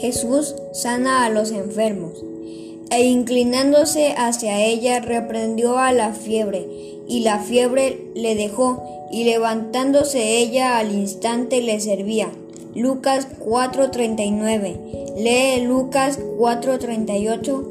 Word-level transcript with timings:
Jesús 0.00 0.54
sana 0.72 1.24
a 1.24 1.30
los 1.30 1.50
enfermos, 1.50 2.24
e 2.90 3.04
inclinándose 3.04 4.14
hacia 4.16 4.64
ella 4.64 5.00
reprendió 5.00 5.78
a 5.78 5.92
la 5.92 6.12
fiebre, 6.12 6.66
y 7.08 7.20
la 7.20 7.40
fiebre 7.40 7.98
le 8.14 8.34
dejó, 8.34 8.82
y 9.10 9.24
levantándose 9.24 10.38
ella 10.38 10.78
al 10.78 10.92
instante 10.94 11.62
le 11.62 11.80
servía. 11.80 12.30
Lucas 12.74 13.26
4:39. 13.38 14.76
Lee 15.16 15.64
Lucas 15.64 16.18
4:38 16.38 17.64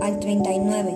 al 0.00 0.20
39. 0.20 0.94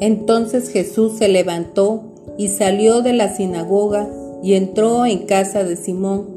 Entonces 0.00 0.68
Jesús 0.70 1.18
se 1.18 1.28
levantó 1.28 2.02
y 2.36 2.48
salió 2.48 3.02
de 3.02 3.12
la 3.12 3.34
sinagoga 3.34 4.08
y 4.42 4.54
entró 4.54 5.06
en 5.06 5.26
casa 5.26 5.64
de 5.64 5.76
Simón. 5.76 6.35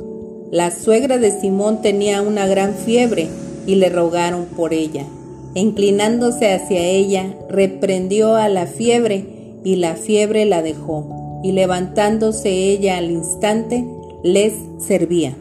La 0.52 0.72
suegra 0.72 1.20
de 1.20 1.30
Simón 1.30 1.84
tenía 1.84 2.24
una 2.24 2.48
gran 2.48 2.74
fiebre 2.74 3.28
y 3.68 3.76
le 3.76 3.90
rogaron 3.90 4.46
por 4.46 4.74
ella. 4.74 5.06
inclinándose 5.54 6.54
hacia 6.54 6.80
ella, 6.80 7.36
reprendió 7.50 8.36
a 8.36 8.50
la 8.50 8.66
fiebre 8.66 9.26
y 9.64 9.76
la 9.76 9.96
fiebre 9.96 10.46
la 10.46 10.62
dejó. 10.62 11.42
Y 11.44 11.52
levantándose 11.52 12.50
ella 12.50 12.98
al 12.98 13.12
instante, 13.12 13.86
les 14.24 14.54
servía. 14.80 15.36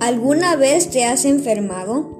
¿Alguna 0.00 0.56
vez 0.56 0.88
te 0.90 1.04
has 1.04 1.24
enfermado? 1.24 2.10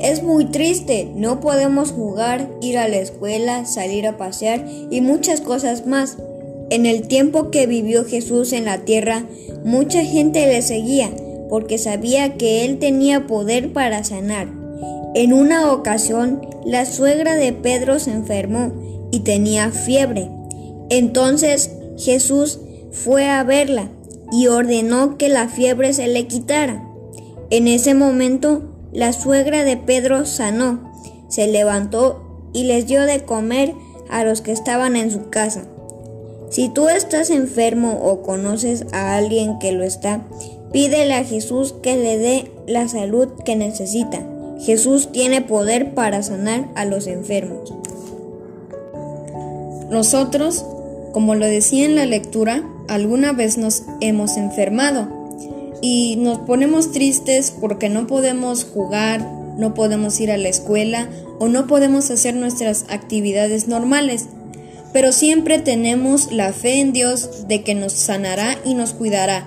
Es 0.00 0.22
muy 0.22 0.44
triste, 0.46 1.10
no 1.14 1.40
podemos 1.40 1.92
jugar, 1.92 2.48
ir 2.60 2.78
a 2.78 2.88
la 2.88 2.98
escuela, 2.98 3.64
salir 3.64 4.06
a 4.06 4.16
pasear 4.16 4.66
y 4.90 5.00
muchas 5.00 5.40
cosas 5.40 5.86
más. 5.86 6.18
En 6.70 6.84
el 6.86 7.06
tiempo 7.06 7.50
que 7.50 7.66
vivió 7.66 8.04
Jesús 8.04 8.52
en 8.52 8.64
la 8.64 8.78
tierra, 8.78 9.24
mucha 9.64 10.04
gente 10.04 10.46
le 10.46 10.62
seguía 10.62 11.10
porque 11.48 11.78
sabía 11.78 12.36
que 12.36 12.64
él 12.64 12.78
tenía 12.78 13.26
poder 13.26 13.72
para 13.72 14.02
sanar. 14.04 14.48
En 15.14 15.32
una 15.32 15.72
ocasión, 15.72 16.42
la 16.64 16.84
suegra 16.84 17.36
de 17.36 17.52
Pedro 17.52 17.98
se 17.98 18.10
enfermó 18.10 18.72
y 19.12 19.20
tenía 19.20 19.70
fiebre. 19.70 20.28
Entonces 20.90 21.70
Jesús 21.96 22.60
fue 22.90 23.28
a 23.28 23.42
verla 23.44 23.88
y 24.32 24.48
ordenó 24.48 25.16
que 25.16 25.28
la 25.28 25.48
fiebre 25.48 25.92
se 25.92 26.08
le 26.08 26.26
quitara. 26.26 26.84
En 27.50 27.68
ese 27.68 27.94
momento 27.94 28.62
la 28.92 29.12
suegra 29.12 29.62
de 29.62 29.76
Pedro 29.76 30.26
sanó, 30.26 30.92
se 31.28 31.46
levantó 31.46 32.50
y 32.52 32.64
les 32.64 32.86
dio 32.86 33.04
de 33.04 33.24
comer 33.24 33.74
a 34.08 34.24
los 34.24 34.40
que 34.40 34.52
estaban 34.52 34.96
en 34.96 35.10
su 35.10 35.30
casa. 35.30 35.68
Si 36.50 36.68
tú 36.68 36.88
estás 36.88 37.30
enfermo 37.30 38.00
o 38.02 38.22
conoces 38.22 38.86
a 38.92 39.16
alguien 39.16 39.58
que 39.58 39.72
lo 39.72 39.84
está, 39.84 40.26
pídele 40.72 41.14
a 41.14 41.24
Jesús 41.24 41.74
que 41.82 41.96
le 41.96 42.18
dé 42.18 42.50
la 42.66 42.88
salud 42.88 43.28
que 43.44 43.56
necesita. 43.56 44.24
Jesús 44.60 45.10
tiene 45.12 45.42
poder 45.42 45.94
para 45.94 46.22
sanar 46.22 46.68
a 46.74 46.84
los 46.84 47.06
enfermos. 47.06 47.74
Nosotros, 49.90 50.64
como 51.12 51.34
lo 51.34 51.46
decía 51.46 51.84
en 51.84 51.94
la 51.94 52.06
lectura, 52.06 52.62
alguna 52.88 53.32
vez 53.32 53.58
nos 53.58 53.84
hemos 54.00 54.36
enfermado 54.36 55.08
y 55.82 56.16
nos 56.16 56.38
ponemos 56.38 56.92
tristes 56.92 57.52
porque 57.60 57.88
no 57.88 58.06
podemos 58.06 58.64
jugar, 58.64 59.20
no 59.56 59.74
podemos 59.74 60.18
ir 60.20 60.30
a 60.30 60.36
la 60.36 60.48
escuela 60.48 61.08
o 61.38 61.48
no 61.48 61.66
podemos 61.66 62.10
hacer 62.10 62.34
nuestras 62.34 62.86
actividades 62.88 63.68
normales. 63.68 64.28
Pero 64.96 65.12
siempre 65.12 65.58
tenemos 65.58 66.32
la 66.32 66.54
fe 66.54 66.80
en 66.80 66.94
Dios 66.94 67.46
de 67.48 67.62
que 67.62 67.74
nos 67.74 67.92
sanará 67.92 68.56
y 68.64 68.72
nos 68.72 68.94
cuidará. 68.94 69.46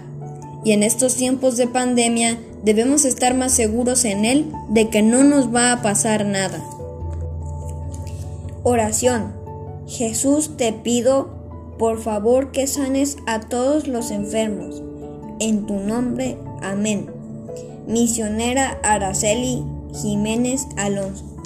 Y 0.64 0.74
en 0.74 0.84
estos 0.84 1.16
tiempos 1.16 1.58
de 1.58 1.66
pandemia 1.66 2.38
debemos 2.64 3.04
estar 3.04 3.34
más 3.34 3.54
seguros 3.54 4.06
en 4.06 4.26
Él 4.26 4.46
de 4.70 4.90
que 4.90 5.02
no 5.02 5.24
nos 5.24 5.52
va 5.52 5.72
a 5.72 5.82
pasar 5.82 6.24
nada. 6.24 6.64
Oración. 8.62 9.34
Jesús 9.88 10.56
te 10.56 10.72
pido 10.72 11.32
por 11.80 12.00
favor 12.00 12.52
que 12.52 12.68
sanes 12.68 13.18
a 13.26 13.40
todos 13.40 13.88
los 13.88 14.12
enfermos 14.12 14.84
en 15.40 15.66
tu 15.66 15.78
nombre. 15.80 16.38
Amén. 16.62 17.10
Misionera 17.88 18.78
Araceli 18.84 19.64
Jiménez 20.00 20.68
Alonso. 20.78 21.39